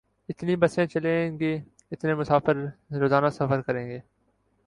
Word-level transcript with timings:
اتنی 0.29 0.55
بسیں 0.55 0.85
چلیں 0.85 1.39
گی، 1.39 1.57
اتنے 1.91 2.13
مسافر 2.15 2.55
روزانہ 2.99 3.29
سفر 3.29 3.61
کریں 3.61 3.89
گے۔ 3.89 3.99